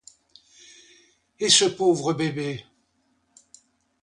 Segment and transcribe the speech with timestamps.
[1.39, 2.65] Et ce pauvre bébé!